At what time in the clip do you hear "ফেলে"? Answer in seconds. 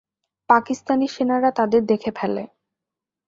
2.15-2.43